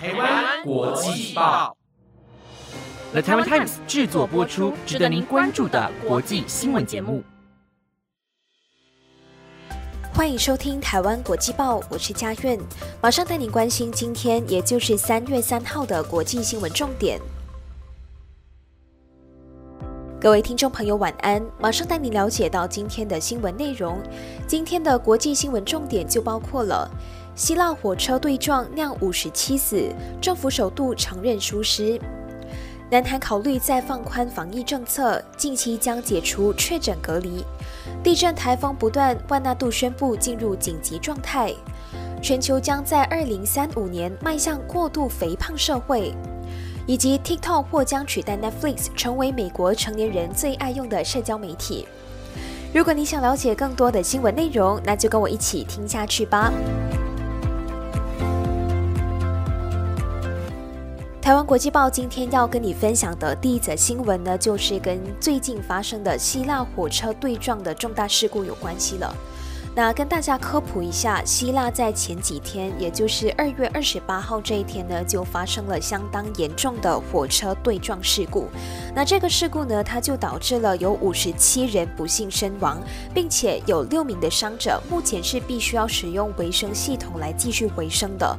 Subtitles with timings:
[0.00, 1.76] 台湾国际报
[3.12, 7.22] ，The Taiwan Times 制作播出，值得您关注的国际新闻节目。
[10.14, 12.58] 欢迎收听台湾国际报，我是佳苑，
[13.02, 17.20] 马上带您关心今天，也就是三月三号的国际新闻重点。
[20.20, 21.42] 各位听众朋友，晚安！
[21.58, 23.98] 马上带你了解到今天的新闻内容。
[24.46, 26.86] 今天的国际新闻重点就包括了：
[27.34, 29.82] 希腊火车对撞酿五十七死，
[30.20, 31.98] 政府首度承认疏失；
[32.90, 37.42] 南韩考虑再放宽防疫政策，近期将解除确诊隔离；
[38.04, 41.54] 地震台风不断，万纳度宣布进入紧急状态；
[42.20, 46.12] 全球将在二零三五年迈向过度肥胖社会。
[46.86, 51.86] 以及 TikTok 或将取代 Netflix 成为美国成年人最爱用的社交媒体。
[52.72, 56.52] 如果你想了解更多的新闻内容，那就跟我一起听下去吧。
[61.20, 69.14] 台湾国际报今天要跟你分享的第一则新闻呢，就是跟最近发生的希腊火车对撞的重大事故有关系了。
[69.72, 78.48] 那跟大家科普一下，希腊在前几天，也就是二月二十八号这一天呢，就发生了相当严重的火车对撞事故。
[78.94, 82.82] 那这个事故呢，它就导致了有五十七人不幸身亡，
[83.14, 88.38] 并且有六名的伤者，目前是必须要使用维生系统来继续维生的。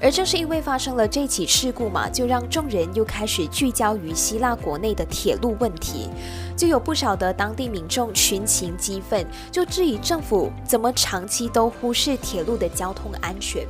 [0.00, 6.08] 而正是因为发生了这起事故嘛，就让众人又开始聚焦于希腊国内的铁路问题，
[6.56, 13.66] 就有不少的当地民众群情激愤，就质疑政府怎么长期都忽视铁路的交通安全。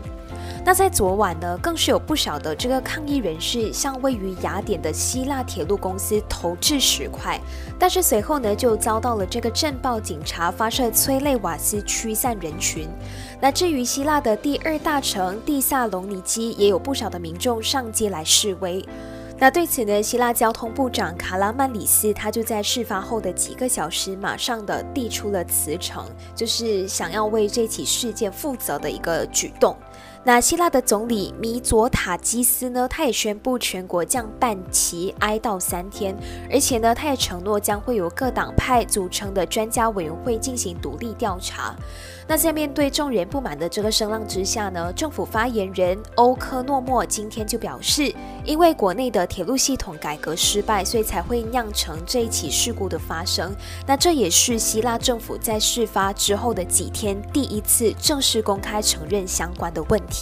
[0.67, 7.41] 那在昨晚呢，更是有不少的这个抗议人士向位于雅典的希腊铁路公司投掷石块，
[7.79, 12.89] 但是随后呢，就遭到了这个镇暴警察发射催泪瓦斯驱散人群。
[13.41, 18.85] 那至于希腊的第二大城蒂萨隆尼基，也有不少的民众上街来示威。
[19.39, 29.77] 那对此呢，希腊交通部长卡拉曼里斯他就在事发后的几个小时，马上的递出了辞呈，就是想要为这起事件负责的一个举动。
[30.27, 36.17] 那希腊的总理米佐塔基斯呢，他也宣布全国将办其哀悼三天，
[36.51, 41.77] 而且呢，他也承诺将会有各党派组成的专家委员会进行独立调查。
[42.27, 48.13] 那在面对众人不满的这个声浪之下呢，政府发言人欧科诺莫今天就表示，
[48.45, 53.55] 因为国内的铁路系统改革失败，所以才会酿成这一起事故的发生。
[53.87, 60.16] 那这也是希腊政府在事发之后的几天第一次正式公开承认相关的问题。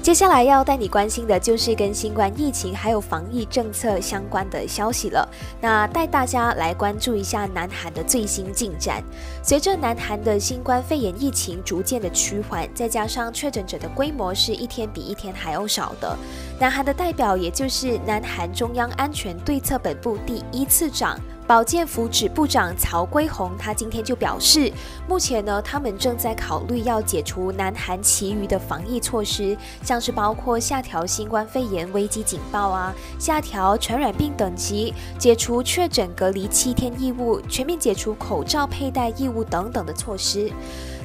[0.00, 5.28] 接下来要带你关心的就是跟新冠疫情还有防疫政策相关的消息了。
[5.60, 9.04] 那带大家来关注一下南韩的最新进展。
[9.42, 16.16] 随着南韩的新冠肺炎疫情逐渐的趋缓，再加上确诊者的规模是一天比一天还要少的，
[16.58, 21.20] 南韩的代表也就是南韩中央安全对策本部第一次长。
[21.48, 24.70] 保健福祉部长曹圭宏，他今天就表示，
[25.08, 40.52] 目前呢，他们正在考虑要解除南韩其余的防疫措施，像是包括下调新冠肺炎危机警报啊，下调传染病等级，解除确诊隔离七天义务，全面解除口罩佩戴义务等等的措施。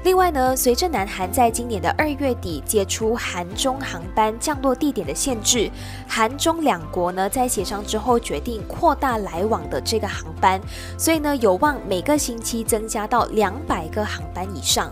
[0.04, 5.72] 另外呢，随着南韩在今年的二月底解除韩中航班降落地点的限制，
[6.10, 10.60] 韩中两国呢在协商之后决定扩大来往的这个航班，
[10.98, 14.92] 所以呢有望每个星期增加到两百个航班以上。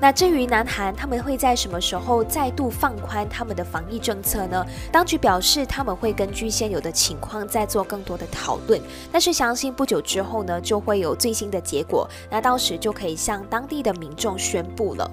[0.00, 4.64] 那至于南韩，他们会在什么时候再度放宽他们的防疫政策呢？
[4.90, 8.80] 当局表示他们会根据现有的情况再做更多的讨论，
[9.12, 15.10] 但是相信不久之后呢就会有最新的结果，那到时就可以向当地的民众宣布了。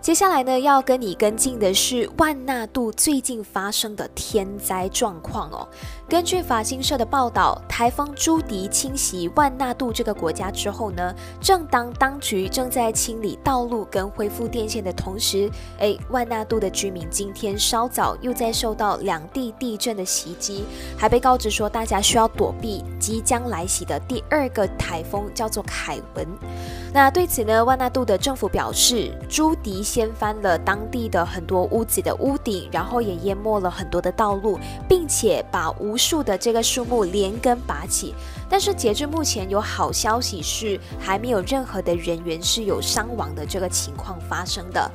[0.00, 5.68] 接下来呢，要跟你跟进的是万纳度最近发生的天灾状况哦。
[6.08, 20.64] 根据法新社的报道，台风朱迪侵袭万纳度这个国家之后呢，正当当局正在清理道路跟恢复电线的同时，哎，万纳度的居民今天稍早又在受到两地地震的袭击，
[20.96, 26.26] 还被告知说大家需要躲避即将来袭的第二个台风，叫做凯文。
[26.92, 29.84] 那对此呢，万纳度的政府表示，朱迪。
[29.90, 34.56] 掀翻了当地的很多屋子的屋顶，然后也淹没了很多的道路，
[34.88, 38.14] 并且把无数的这个树木连根拔起。
[38.48, 44.88] 但是截至目前，有好消息是还没有任何的人员是有伤亡的这个情况发生的。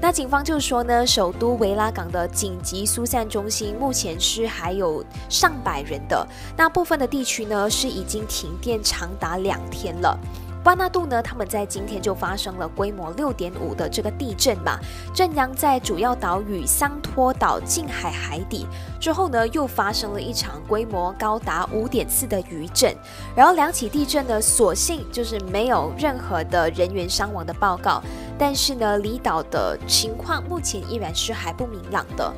[0.00, 10.18] 那警方就说呢，首都维拉港的紧急疏散中心目前是还有上百人的，那部分的地区呢是已经停电长达两天了。
[10.64, 14.78] 巴纳度呢，他们在今天就发生了规模六点五的这个地震嘛，
[15.14, 18.66] 震央在主要岛屿桑托岛近海海底。
[19.00, 22.94] 之后呢，又发生了一场规模高达五点四的余震。
[23.34, 28.02] 然后两起地震呢，所幸就是没有任何的人员伤亡的报告，
[28.36, 32.34] 但是呢，离岛的情况目前依然是还不明朗的。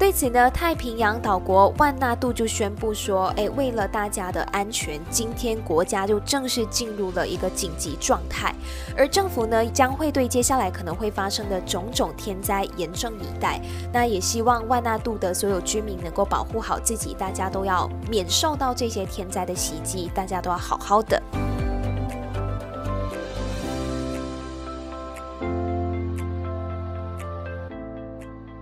[0.00, 8.52] 对此呢，太平洋岛国万纳度就宣布说：“哎，为了大家的安全，今天国家就正式进入了一个紧急状态，
[8.96, 13.60] 而政府呢将会对接下来可能会发生的种种天灾严阵以待。
[13.92, 21.22] 那也希望万纳度的所有居民能够保护好自己，大家都要免受到这些天灾的袭击，大家都要好好的。”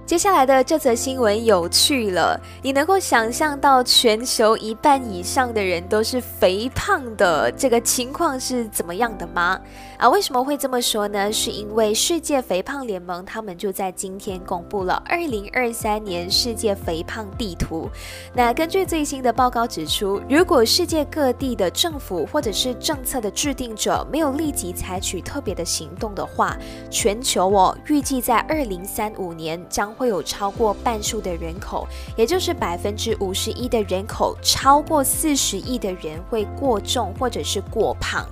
[0.08, 9.60] 接下来的这则新闻有趣了，你能够想象到全球一半以上的人都是肥胖的这个情况是怎么样的吗？
[9.98, 11.30] 啊，为什么会这么说呢？
[11.30, 17.86] 是因为世界肥胖联盟他们就在今天公布了二零二三年世界肥胖地图。
[18.32, 26.56] 那根据最新的报告指出，如果世界各地的政府或者是政策的制定者没有立即采取特别的行动的话，
[26.88, 29.94] 全球哦预计在二零三五年将。
[29.98, 31.86] 会有超过半数的人口，
[32.16, 38.24] 也就是百分之五十一的人口，超过四十亿的人会过重或者是过胖。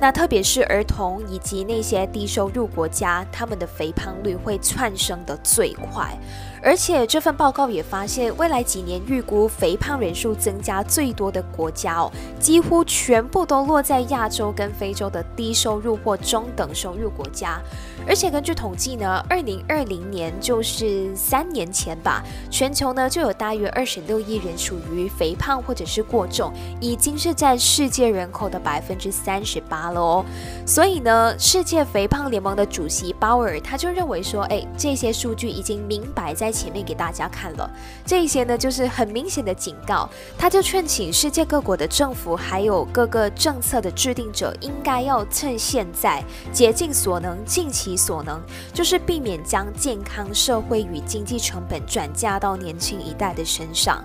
[0.00, 6.18] 那特别是儿童以及那些低收入国家，他们的肥胖率会窜升的最快。
[6.62, 17.60] 而且这份报告也发现，未来几年预估肥胖人数增加最多的国家哦，几乎全部都落在亚洲跟非洲的低收入或中等收入国家。
[18.06, 30.24] 而且根据统计呢，二零二零年就是三年前吧，全球呢就有大约二十六亿人属于肥胖或者是过重，已经是占世界人口的百分之三十八了哦。
[30.64, 36.51] 所以呢，世界肥胖联盟的主席鲍尔他就认为说，哎，这些数据已经明摆在。
[36.52, 37.70] 前面给大家看了
[38.04, 40.08] 这一些呢，就是很明显的警告。
[40.38, 46.22] 他就劝请世界各国的政府，还有各个政策的制定者，应该要趁现在
[46.52, 48.40] 竭尽所能、尽其所能，
[48.72, 54.04] 就是避免将健康、社会与经济成本转嫁到年轻一代的身上。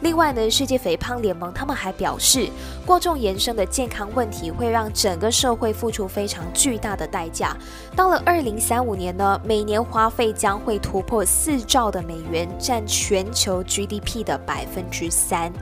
[0.00, 2.48] 另外呢，世界肥胖联盟他们还表示，
[2.86, 7.56] 过重延伸的健康问题会让整个社会付出非常巨大的代价。
[7.96, 15.52] 到了二零三五年呢，每年花费将会突破四兆的美元，占全球 GDP 的百分之三。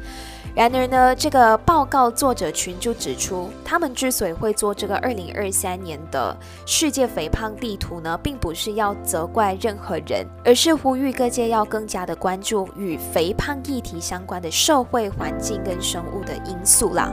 [0.55, 6.35] 然而呢，这个报告作者群就指出，他们之所以会做这个二零二三年的
[6.65, 17.11] 世界肥胖地图呢，并不是要责怪任何人，而是呼吁各界要更加的关注与肥胖议题相关的社会环境跟生物的因素啦。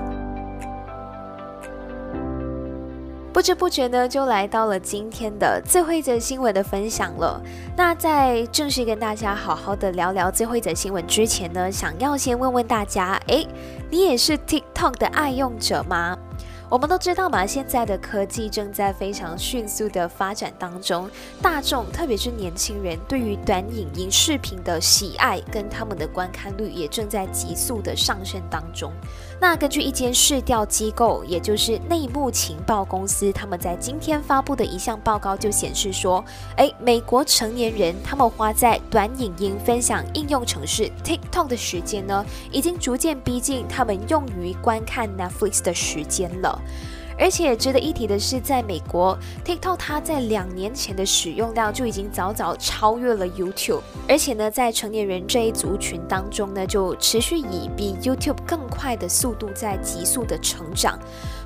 [3.33, 7.41] 不知不觉呢，就来到了今天的最后一则新闻的分享了。
[7.75, 13.47] 那在正式跟大家好好的聊聊最后一则新闻之前呢，想要先问问大家，诶，
[13.89, 16.15] 你也是 TikTok 的爱用者吗？
[16.69, 21.09] 我们都知道嘛，现在的科技正在非常迅速的发展当中，
[21.41, 28.92] 大众特别是年轻人对于短影音视频的喜爱跟他们的观看率也正在急速的上升当中。
[29.40, 36.23] 那根据一间市调机构，也就是内幕情报公司，他们在今天发布的一项报告就显示说，
[36.56, 46.61] 诶，美国成年人他们花在短影音分享应用程式 TikTok 的时间呢，已经逐渐逼近他们用于观看 Netflix 的时间了。
[47.17, 60.99] 而且值得一提的是，在美国，TikTok 它在两年前的使用量就已经早早超越了 YouTube，而且呢，在成年人这一族群当中呢，就持续以比 YouTube 更快的速度在急速的成长。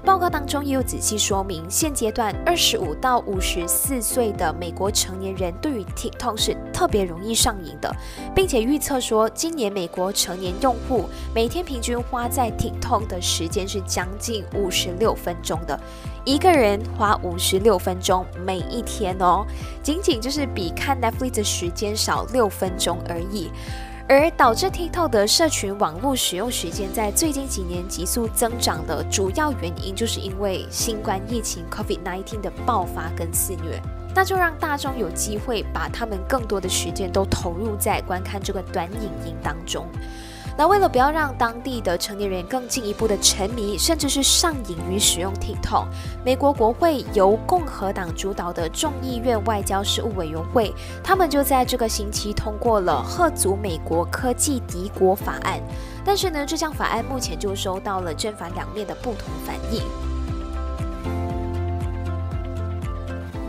[0.06, 7.94] 报告当中也有仔细说明，现阶段二十五到五十四岁的美国成年人对于 TikTok 是特别容易上瘾的，
[8.34, 15.77] 并且预测说，今年美国成年用户每天平均花在 TikTok 的时间是将近五十六分钟的，
[16.24, 19.46] 一个人花五十六分钟每一天哦，
[19.84, 23.50] 仅仅就是比看 Netflix 的时间少六分钟而已。
[24.10, 33.82] 而导致 TikTok 的社群网络使用时间在最近几年急速增长的主要原因，就是因为新冠疫情 COVID-19 的爆发跟肆虐。
[34.16, 39.86] 那就让大众有机会把他们更多的时间都投入在观看这个短影音当中。
[40.58, 45.86] 那为了不要让当地的成年人更进一步的沉迷，甚至是上瘾于使用 TikTok，
[46.26, 50.74] 美国国会由共和党主导的众议院外交事务委员会，
[51.04, 55.62] 他们就在这个星期通过了贺阻美国科技敌国法案。
[56.04, 60.07] 但是呢，这项法案目前就收到了正反两面的不同反应。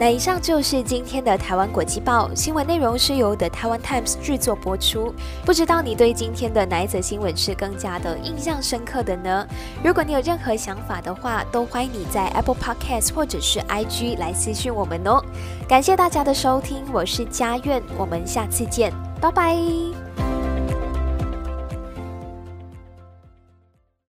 [0.00, 5.12] 那以上就是今天的台湾国际报新闻内容，是由的台湾 Times 制作播出。
[5.44, 9.46] 不知道你对今天的哪一则新闻是更加的印象深刻的呢？
[9.82, 15.20] 如果你有任何想法的话，都欢迎你在 Apple Podcast 或者是 IG 来私讯我们哦。
[15.68, 20.07] 感谢大家的收听，我是佳苑，我们下次见，拜拜。